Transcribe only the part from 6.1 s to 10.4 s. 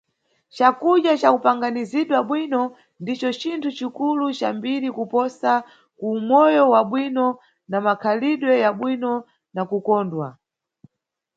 umoyo wabwino, na makhalidwe ya bwino na kukondwa.